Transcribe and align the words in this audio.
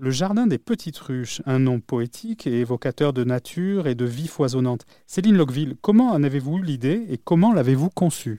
Le 0.00 0.10
jardin 0.10 0.46
des 0.46 0.58
petites 0.58 0.98
ruches, 0.98 1.42
un 1.44 1.58
nom 1.58 1.80
poétique 1.80 2.46
et 2.46 2.60
évocateur 2.60 3.12
de 3.12 3.24
nature 3.24 3.88
et 3.88 3.96
de 3.96 4.04
vie 4.04 4.28
foisonnante. 4.28 4.86
Céline 5.08 5.36
Locqueville, 5.36 5.74
comment 5.82 6.12
en 6.12 6.22
avez-vous 6.22 6.58
eu 6.58 6.62
l'idée 6.62 7.02
et 7.10 7.18
comment 7.18 7.52
l'avez-vous 7.52 7.90
conçu 7.90 8.38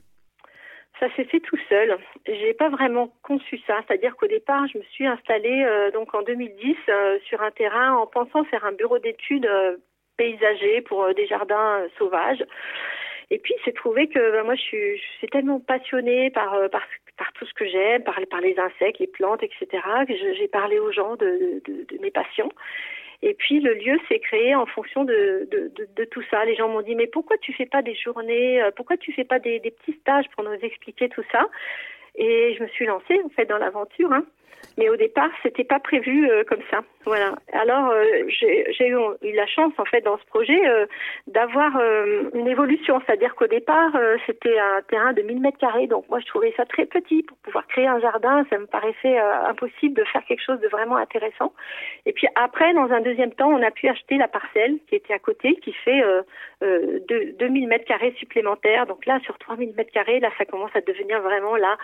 ça 1.00 1.08
s'est 1.16 1.24
fait 1.24 1.40
tout 1.40 1.58
seul. 1.70 1.98
J'ai 2.28 2.54
pas 2.54 2.68
vraiment 2.68 3.14
conçu 3.24 3.58
ça, 3.66 3.80
c'est-à-dire 3.88 4.18
qu'au 4.18 4.28
départ, 4.28 4.68
je 4.68 4.80
me 4.80 4.84
suis 4.84 5.08
installée 5.08 5.64
euh, 5.64 5.92
donc 5.92 6.14
en 6.14 6.24
2010 6.24 6.76
euh, 6.90 7.18
sur 7.24 7.42
un 7.42 7.52
terrain 7.52 7.94
en 7.94 8.06
pensant 8.06 8.44
faire 8.44 8.66
un 8.66 8.74
bureau 8.74 9.00
d'études 9.00 9.46
euh, 9.46 9.78
paysager 10.18 10.82
pour 10.82 11.14
des 11.16 11.26
jardins 11.26 11.88
sauvages. 11.98 12.44
Et 13.32 13.38
puis, 13.38 13.54
c'est 13.64 13.76
trouvé 13.76 14.08
que 14.08 14.32
ben, 14.32 14.44
moi, 14.44 14.56
je 14.56 14.62
suis, 14.62 14.98
je 14.98 15.18
suis 15.20 15.28
tellement 15.28 15.60
passionnée 15.60 16.32
par, 16.32 16.52
par, 16.72 16.84
par 17.18 17.32
tout 17.34 17.46
ce 17.46 17.54
que 17.54 17.66
j'aime, 17.68 18.04
par, 18.04 18.20
par 18.30 18.42
les 18.42 18.58
insectes, 18.58 19.00
les 19.00 19.08
plantes, 19.08 19.44
etc., 19.44 19.68
que 20.08 20.14
j'ai 20.16 20.48
parlé 20.48 20.80
aux 20.80 20.92
gens 20.92 21.16
de, 21.16 21.62
de, 21.66 21.86
de, 21.88 22.02
mes 22.02 22.12
passions. 22.12 22.52
Et 23.22 23.34
puis 23.34 23.60
le 23.60 23.74
lieu 23.74 24.00
s'est 24.08 24.20
créé 24.20 24.56
en 24.56 24.66
fonction 24.66 25.04
de, 25.04 25.48
de, 25.52 25.72
de, 25.76 26.06
tout 26.06 26.24
ça. 26.32 26.46
Les 26.46 26.56
gens 26.56 26.70
m'ont 26.70 26.82
dit 26.82 26.96
mais 26.96 27.08
pourquoi 27.08 27.38
tu 27.38 27.52
fais 27.52 27.66
pas 27.66 27.82
des 27.82 27.94
journées, 27.94 28.62
pourquoi 28.78 28.96
tu 28.96 29.12
fais 29.12 29.26
pas 29.26 29.40
des, 29.40 29.60
des 29.60 29.72
petits 29.72 30.00
stages 30.00 30.30
pour 30.34 30.46
nous 30.46 30.54
expliquer 30.54 31.10
tout 31.10 31.24
ça? 31.30 31.50
Et 32.16 32.56
je 32.58 32.64
me 32.64 32.70
suis 32.70 32.86
lancée 32.86 33.20
en 33.26 33.30
fait 33.30 33.46
dans 33.46 33.58
l'aventure. 33.58 34.14
Hein. 34.14 34.26
Mais 34.80 34.88
au 34.90 34.96
départ, 34.96 35.30
c'était 35.44 35.66
pas 35.66 35.80
prévu 35.80 36.30
euh, 36.30 36.46
comme 36.46 36.62
ça. 36.72 36.80
Voilà. 37.04 37.36
Alors, 37.52 37.90
euh, 37.90 38.04
j'ai 38.30 38.88
eu, 38.88 39.36
la 39.36 39.46
chance, 39.46 39.74
en 39.78 39.84
fait, 39.84 40.00
dans 40.02 40.18
ce 40.18 40.26
projet, 40.28 40.60
euh, 40.70 40.86
d'avoir 41.28 41.78
une 42.34 42.48
évolution. 42.48 43.02
C'est-à-dire 43.06 43.36
qu'au 43.36 43.48
départ, 43.48 43.92
c'était 44.26 44.58
un 44.58 44.82
terrain 44.84 45.12
de 45.12 45.22
1000 45.22 45.42
mètres 45.42 45.58
carrés. 45.58 45.88
Donc, 45.88 46.08
moi, 46.10 46.20
je 46.22 46.26
trouvais 46.28 46.54
ça 46.56 46.66
très 46.66 46.86
petit 46.86 47.24
pour 47.24 47.38
pouvoir 47.40 47.68
créer 47.68 47.88
un 47.88 48.00
jardin. 48.00 48.46
Ça 48.50 48.58
me 48.58 48.68
paraissait 48.68 49.18
impossible 49.18 49.96
de 49.96 50.04
faire 50.06 50.24
quelque 50.26 50.44
chose 50.44 50.60
de 50.62 50.68
vraiment 50.70 50.96
intéressant. 50.96 51.54
Et 52.06 52.14
puis 52.14 52.28
après, 52.36 52.74
dans 52.74 52.90
un 52.92 53.02
deuxième 53.02 53.34
temps, 53.34 53.50
on 53.50 53.62
a 53.62 53.72
pu 53.72 53.88
acheter 53.88 54.18
la 54.18 54.28
parcelle 54.28 54.78
qui 54.88 54.96
était 54.96 55.14
à 55.14 55.20
côté, 55.20 55.56
qui 55.56 55.74
fait 55.74 56.02
2000 56.62 57.68
mètres 57.68 57.86
carrés 57.86 58.14
supplémentaires. 58.18 58.86
Donc 58.86 59.06
là, 59.06 59.20
sur 59.24 59.38
3000 59.40 59.74
mètres 59.76 59.92
carrés, 59.92 60.20
là, 60.20 60.30
ça 60.38 60.46
commence 60.46 60.76
à 60.76 60.82
devenir 60.82 61.22
vraiment 61.22 61.56
là 61.56 61.78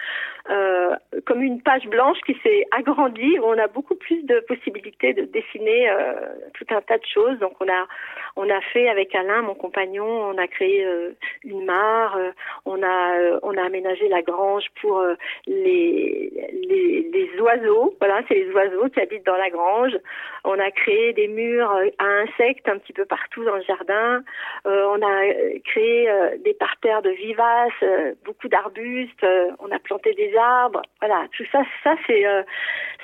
comme 1.26 1.42
une 1.42 1.62
page 1.62 1.88
blanche 1.88 2.18
qui 2.26 2.38
s'est 2.44 2.55
agrandi, 2.72 3.40
on 3.44 3.58
a 3.58 3.68
beaucoup 3.68 3.96
plus 3.96 4.24
de 4.24 4.40
possibilités 4.42 5.14
de 5.14 5.24
dessiner 5.24 5.90
euh, 5.90 6.14
tout 6.54 6.66
un 6.70 6.82
tas 6.82 6.98
de 6.98 7.06
choses. 7.06 7.38
Donc 7.40 7.54
on 7.60 7.68
a 7.68 7.88
on 8.36 8.50
a 8.50 8.60
fait 8.62 8.90
avec 8.90 9.16
Alain, 9.16 9.42
mon 9.42 9.56
compagnon, 9.56 10.06
on 10.06 10.38
a 10.38 10.48
créé 10.48 10.86
euh, 10.86 11.12
une 11.44 11.66
mare, 11.66 12.18
euh, 12.18 12.32
on 12.66 12.82
a 12.84 13.40
on 13.44 13.56
a 13.58 13.64
aménagé 13.64 14.08
la 14.10 14.22
grange 14.22 14.66
pour 14.82 15.02
les, 15.48 16.32
les, 16.52 17.10
les 17.14 17.40
oiseaux. 17.40 17.96
Voilà, 18.00 18.22
c'est 18.28 18.36
les 18.36 18.52
oiseaux 18.52 18.90
qui 18.90 19.00
habitent 19.00 19.26
dans 19.26 19.38
la 19.38 19.50
grange. 19.50 19.98
On 20.44 20.60
a 20.60 20.70
créé 20.72 21.14
des 21.14 21.28
murs 21.28 21.72
à 21.98 22.06
insectes 22.06 22.68
un 22.68 22.78
petit 22.78 22.94
peu 22.94 23.06
partout 23.06 23.44
dans 23.44 23.56
le 23.56 23.64
jardin. 23.64 24.24
on 24.66 25.02
a 25.02 25.60
créé 25.66 26.10
des 26.44 26.54
parterres 26.54 27.02
de 27.02 27.10
vivaces, 27.10 28.16
beaucoup 28.24 28.48
d'arbustes. 28.48 29.26
on 29.60 29.72
a 29.72 29.80
planté 29.80 30.14
des 30.14 30.36
arbres. 30.36 30.82
Voilà, 31.02 31.26
tout 31.36 31.46
ça, 31.52 31.64
ça 31.84 31.96
c'est 32.06 32.26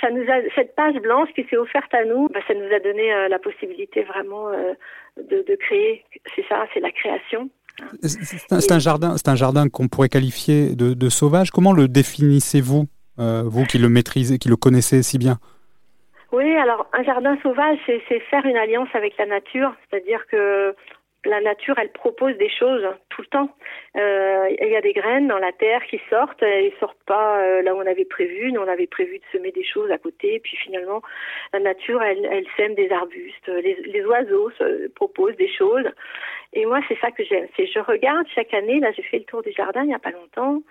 ça 0.02 0.09
nous 0.09 0.23
a 0.23 0.42
cette 0.56 0.75
page 0.75 0.95
blanche 0.95 1.30
qui 1.36 1.45
s'est 1.50 1.58
offerte 1.58 1.94
à 1.94 2.06
nous, 2.06 2.28
bah, 2.30 2.39
ça 2.47 2.53
nous 2.53 2.73
a 2.73 2.80
donné 2.80 3.14
euh, 3.14 3.28
la 3.28 3.39
possibilité 3.39 4.03
vraiment 4.03 4.50
euh, 4.50 4.73
de, 5.17 5.44
de, 5.47 5.56
créer. 5.56 6.03
C'est 6.36 6.45
ça, 6.47 6.66
c'est 6.73 6.80
la 6.80 6.92
création. 6.92 7.50
C'est 8.02 8.72
un, 8.72 8.80
jardin, 8.80 9.16
c'est 9.17 9.30
un 9.30 9.36
jardin 9.36 9.69
qu'on 9.69 9.88
pourrait 9.88 10.09
qualifier 10.09 10.75
de, 10.75 10.94
de, 10.94 11.09
sauvage. 11.09 11.52
Comment 11.52 11.73
le 11.73 11.88
définissez-vous, 11.88 12.86
euh, 13.19 13.44
vous 13.45 13.66
qui 13.66 13.78
le 13.78 13.89
maîtrisez, 13.89 14.38
qui 14.38 14.50
le 14.50 14.56
connaissez 14.56 15.03
si 15.03 15.17
bien? 15.17 15.38
Oui, 16.31 16.56
alors 16.56 16.88
un 16.94 17.03
jardin 17.03 17.38
sauvage, 17.44 17.78
c'est 17.86 18.19
faire 18.30 18.45
une 18.45 18.56
alliance 18.56 18.89
avec 18.94 19.17
la 19.17 19.25
nature, 19.25 19.73
c'est-à-dire 19.89 20.25
que 20.28 20.75
la 21.26 21.40
nature, 21.42 21.78
elle 21.78 21.92
propose 21.92 22.36
des 22.38 22.50
choses 22.50 22.86
tout 23.09 23.22
le 23.22 23.28
temps. 23.28 23.50
Euh, 23.96 24.48
il 24.59 24.70
y 24.70 24.76
a 24.76 24.82
des 24.82 24.94
graines 24.94 25.28
dans 25.28 25.38
la 25.38 25.52
terre 25.52 25.84
qui 25.86 26.00
sortent, 26.09 26.42
elles 26.42 26.74
sortent 26.80 27.04
pas 27.06 27.42
euh, 27.42 27.62
là 27.62 27.76
où 27.76 27.78
on 27.78 27.86
avait 27.86 28.06
prévu. 28.06 28.52
Nous, 28.52 28.59
on 28.59 28.68
avait 28.68 28.88
prévu 28.88 29.20
de 29.20 29.24
semer 29.32 29.52
des 29.52 29.64
choses 29.64 29.92
à 29.92 29.98
côté, 29.98 30.40
puis 30.40 30.58
finalement, 30.58 31.02
la 31.54 31.59
nature, 31.59 32.02
elle, 32.02 32.26
elle 32.26 32.46
sème 32.58 32.74
des 32.74 32.92
arbustes. 32.92 33.48
Les, 33.48 33.76
les 33.86 34.06
oiseaux 34.06 34.50
se 34.52 34.88
proposent 34.90 35.36
des 35.38 35.52
choses. 35.52 35.86
Et 36.54 36.66
moi, 36.66 36.80
c'est 36.88 36.98
ça 37.00 37.12
que 37.12 37.24
j'aime. 37.24 37.48
C'est 37.56 37.68
je 37.68 37.80
regarde 37.80 38.26
chaque 38.34 38.53
année. 38.53 38.80
Là, 38.80 38.92
j'ai 38.92 39.03
fait 39.03 39.20
le 39.20 39.26
tour 39.26 39.44
du 39.44 39.52
jardin 39.52 39.84
il 39.84 39.92
y 39.92 39.94
a 39.94 40.00
pas 40.00 40.12
longtemps. 40.12 40.62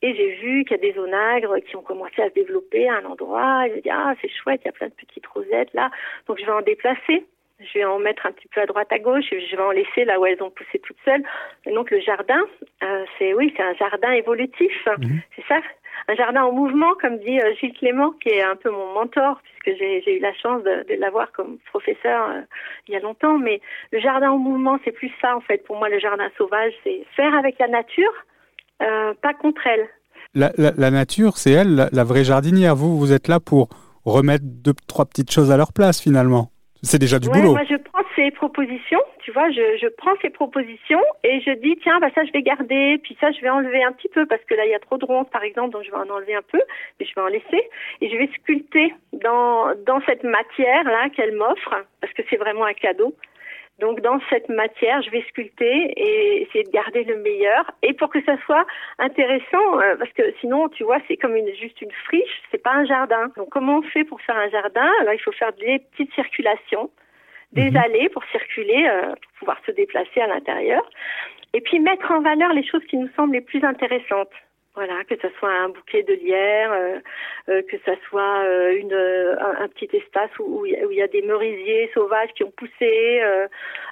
Et 0.00 0.14
j'ai 0.14 0.36
vu 0.36 0.64
qu'il 0.64 0.76
y 0.76 0.80
a 0.80 0.92
des 0.92 0.98
onagres 0.98 1.56
qui 1.66 1.76
ont 1.76 1.82
commencé 1.82 2.22
à 2.22 2.28
se 2.28 2.34
développer 2.34 2.88
à 2.88 2.98
un 2.98 3.04
endroit. 3.04 3.66
Et 3.66 3.76
je 3.76 3.80
dis, 3.80 3.90
ah, 3.90 4.14
c'est 4.22 4.30
chouette, 4.30 4.60
il 4.64 4.66
y 4.66 4.70
a 4.70 4.72
plein 4.72 4.88
de 4.88 4.94
petites 4.94 5.26
rosettes 5.26 5.74
là. 5.74 5.90
Donc, 6.26 6.38
je 6.38 6.46
vais 6.46 6.52
en 6.52 6.62
déplacer 6.62 7.26
je 7.60 7.78
vais 7.78 7.84
en 7.84 7.98
mettre 7.98 8.26
un 8.26 8.32
petit 8.32 8.48
peu 8.48 8.60
à 8.60 8.66
droite 8.66 8.88
à 8.90 8.98
gauche 8.98 9.24
je 9.30 9.56
vais 9.56 9.62
en 9.62 9.70
laisser 9.70 10.04
là 10.04 10.20
où 10.20 10.26
elles 10.26 10.42
ont 10.42 10.50
poussé 10.50 10.78
toutes 10.78 10.96
seules. 11.04 11.22
Et 11.66 11.72
donc 11.72 11.90
le 11.90 12.00
jardin, 12.00 12.40
euh, 12.82 13.04
c'est 13.18 13.34
oui, 13.34 13.52
c'est 13.56 13.62
un 13.62 13.74
jardin 13.74 14.12
évolutif, 14.12 14.72
mhm. 14.86 15.20
c'est 15.34 15.44
ça, 15.48 15.60
un 16.08 16.14
jardin 16.14 16.44
en 16.44 16.52
mouvement, 16.52 16.94
comme 17.00 17.18
dit 17.18 17.40
euh, 17.40 17.54
Gilles 17.60 17.72
Clément, 17.72 18.12
qui 18.22 18.30
est 18.30 18.42
un 18.42 18.56
peu 18.56 18.70
mon 18.70 18.92
mentor 18.94 19.40
puisque 19.42 19.78
j'ai 19.78 20.16
eu 20.16 20.20
la 20.20 20.34
chance 20.34 20.62
de, 20.62 20.86
de 20.88 21.00
l'avoir 21.00 21.32
comme 21.32 21.58
professeur 21.70 22.30
euh, 22.30 22.40
il 22.86 22.94
y 22.94 22.96
a 22.96 23.00
longtemps. 23.00 23.38
Mais 23.38 23.60
le 23.92 24.00
jardin 24.00 24.30
en 24.30 24.38
mouvement, 24.38 24.78
c'est 24.84 24.92
plus 24.92 25.12
ça 25.20 25.36
en 25.36 25.40
fait. 25.40 25.58
Pour 25.64 25.76
moi, 25.76 25.88
le 25.88 25.98
jardin 25.98 26.28
sauvage, 26.36 26.72
c'est 26.84 27.04
faire 27.16 27.34
avec 27.34 27.58
la 27.58 27.68
nature, 27.68 28.12
pas 28.78 29.34
contre 29.34 29.66
elle. 29.66 29.88
La, 30.34 30.52
la, 30.56 30.70
la 30.76 30.90
nature, 30.90 31.36
c'est 31.36 31.50
elle, 31.50 31.74
la, 31.74 31.88
la 31.90 32.04
vraie 32.04 32.22
jardinière. 32.22 32.76
Vous, 32.76 32.96
vous 32.96 33.12
êtes 33.12 33.26
là 33.26 33.40
pour 33.40 33.68
remettre 34.04 34.44
deux, 34.44 34.74
trois 34.86 35.04
petites 35.06 35.32
choses 35.32 35.50
à 35.50 35.56
leur 35.56 35.72
place 35.72 36.00
finalement. 36.00 36.50
C'est 36.82 36.98
déjà 36.98 37.18
du 37.18 37.28
boulot. 37.28 37.52
Moi, 37.52 37.64
je 37.68 37.76
prends 37.76 38.04
ces 38.14 38.30
propositions, 38.30 39.02
tu 39.24 39.32
vois, 39.32 39.50
je, 39.50 39.78
je 39.82 39.88
prends 39.88 40.14
ces 40.22 40.30
propositions 40.30 41.02
et 41.24 41.40
je 41.40 41.50
dis, 41.58 41.76
tiens, 41.82 41.98
bah, 42.00 42.08
ça, 42.14 42.24
je 42.24 42.32
vais 42.32 42.42
garder, 42.42 42.98
puis 43.02 43.16
ça, 43.20 43.32
je 43.32 43.40
vais 43.40 43.50
enlever 43.50 43.82
un 43.82 43.92
petit 43.92 44.08
peu 44.08 44.26
parce 44.26 44.42
que 44.44 44.54
là, 44.54 44.64
il 44.64 44.70
y 44.70 44.74
a 44.74 44.78
trop 44.78 44.96
de 44.96 45.04
ronces, 45.04 45.28
par 45.30 45.42
exemple, 45.42 45.70
donc 45.70 45.82
je 45.84 45.90
vais 45.90 45.96
en 45.96 46.08
enlever 46.08 46.34
un 46.34 46.42
peu, 46.42 46.60
mais 46.98 47.06
je 47.06 47.14
vais 47.14 47.20
en 47.20 47.26
laisser 47.26 47.68
et 48.00 48.08
je 48.10 48.16
vais 48.16 48.28
sculpter 48.40 48.94
dans, 49.12 49.74
dans 49.86 50.00
cette 50.06 50.22
matière-là 50.22 51.08
qu'elle 51.10 51.34
m'offre 51.34 51.84
parce 52.00 52.12
que 52.12 52.22
c'est 52.30 52.36
vraiment 52.36 52.64
un 52.64 52.74
cadeau. 52.74 53.14
Donc 53.78 54.00
dans 54.00 54.18
cette 54.28 54.48
matière, 54.48 55.02
je 55.02 55.10
vais 55.10 55.24
sculpter 55.28 55.92
et 55.96 56.42
essayer 56.42 56.64
de 56.64 56.70
garder 56.70 57.04
le 57.04 57.16
meilleur. 57.18 57.70
Et 57.82 57.92
pour 57.92 58.10
que 58.10 58.22
ça 58.24 58.36
soit 58.44 58.66
intéressant, 58.98 59.80
euh, 59.80 59.96
parce 59.96 60.12
que 60.12 60.22
sinon, 60.40 60.68
tu 60.68 60.82
vois, 60.82 60.98
c'est 61.06 61.16
comme 61.16 61.36
une, 61.36 61.54
juste 61.54 61.80
une 61.80 61.92
friche, 62.06 62.42
c'est 62.50 62.62
pas 62.62 62.72
un 62.72 62.84
jardin. 62.84 63.30
Donc 63.36 63.50
comment 63.50 63.78
on 63.78 63.82
fait 63.82 64.04
pour 64.04 64.20
faire 64.22 64.36
un 64.36 64.48
jardin? 64.50 64.90
Alors 65.00 65.14
il 65.14 65.20
faut 65.20 65.32
faire 65.32 65.52
des 65.52 65.78
petites 65.92 66.12
circulations, 66.14 66.90
des 67.52 67.70
mhm. 67.70 67.76
allées 67.76 68.08
pour 68.08 68.24
circuler, 68.32 68.88
euh, 68.88 69.14
pour 69.14 69.32
pouvoir 69.38 69.60
se 69.64 69.70
déplacer 69.70 70.20
à 70.20 70.26
l'intérieur. 70.26 70.82
Et 71.54 71.60
puis 71.60 71.78
mettre 71.78 72.10
en 72.10 72.20
valeur 72.20 72.52
les 72.52 72.66
choses 72.66 72.84
qui 72.90 72.96
nous 72.96 73.08
semblent 73.16 73.34
les 73.34 73.40
plus 73.40 73.64
intéressantes. 73.64 74.32
Voilà, 74.78 75.02
que 75.02 75.16
ce 75.20 75.26
soit 75.40 75.50
un 75.50 75.70
bouquet 75.70 76.04
de 76.04 76.12
lierre, 76.12 76.70
euh, 76.70 77.00
euh, 77.48 77.62
que 77.68 77.76
ce 77.84 77.90
soit 78.08 78.44
euh, 78.44 78.78
une, 78.78 78.94
un, 78.94 79.66
petit 79.66 79.88
espace 79.92 80.30
où, 80.38 80.60
où, 80.60 80.66
il 80.66 80.96
y 80.96 81.02
a 81.02 81.08
des 81.08 81.22
merisiers 81.22 81.90
sauvages 81.94 82.28
qui 82.36 82.44
ont 82.44 82.52
poussé, 82.52 83.20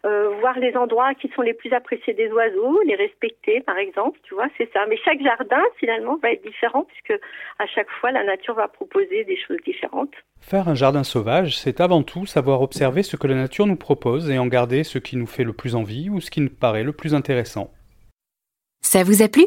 voir 0.04 0.56
les 0.60 0.76
endroits 0.76 1.12
qui 1.14 1.28
sont 1.34 1.42
les 1.42 1.54
plus 1.54 1.72
appréciés 1.72 2.14
des 2.14 2.30
oiseaux, 2.30 2.80
les 2.82 2.94
respecter 2.94 3.62
par 3.62 3.78
exemple, 3.78 4.20
tu 4.22 4.34
vois, 4.34 4.46
c'est 4.56 4.72
ça. 4.72 4.86
Mais 4.86 4.96
chaque 5.04 5.20
jardin 5.20 5.60
finalement 5.80 6.18
va 6.22 6.30
être 6.30 6.44
différent 6.44 6.84
puisque 6.84 7.20
à 7.58 7.66
chaque 7.66 7.90
fois 8.00 8.12
la 8.12 8.22
nature 8.22 8.54
va 8.54 8.68
proposer 8.68 9.24
des 9.24 9.36
choses 9.36 9.58
différentes. 9.66 10.14
Faire 10.40 10.68
un 10.68 10.76
jardin 10.76 11.02
sauvage, 11.02 11.58
c'est 11.58 11.80
avant 11.80 12.04
tout 12.04 12.26
savoir 12.26 12.62
observer 12.62 13.02
ce 13.02 13.16
que 13.16 13.26
la 13.26 13.34
nature 13.34 13.66
nous 13.66 13.74
propose 13.74 14.30
et 14.30 14.38
en 14.38 14.46
garder 14.46 14.84
ce 14.84 15.00
qui 15.00 15.16
nous 15.16 15.26
fait 15.26 15.42
le 15.42 15.52
plus 15.52 15.74
envie 15.74 16.10
ou 16.10 16.20
ce 16.20 16.30
qui 16.30 16.40
nous 16.40 16.48
paraît 16.48 16.84
le 16.84 16.92
plus 16.92 17.12
intéressant. 17.12 17.72
Ça 18.82 19.02
vous 19.02 19.22
a 19.22 19.28
plu? 19.28 19.46